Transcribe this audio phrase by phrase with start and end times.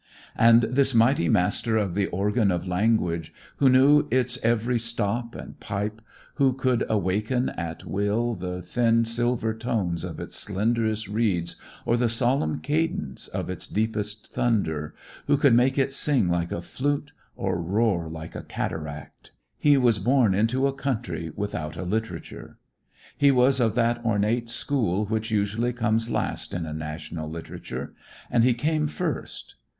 [0.35, 5.59] And this mighty master of the organ of language, who knew its every stop and
[5.59, 6.01] pipe,
[6.41, 12.09] who could awaken at will the thin silver tones of its slenderest reeds or the
[12.09, 14.95] solemn cadence of its deepest thunder,
[15.27, 19.29] who could make it sing like a flute or roar like a cataract,
[19.59, 22.57] he was born into a country without a literature.
[23.15, 27.93] He was of that ornate school which usually comes last in a national literature,
[28.31, 29.53] and he came first.